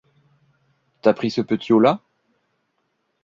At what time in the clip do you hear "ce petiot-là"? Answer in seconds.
1.29-1.99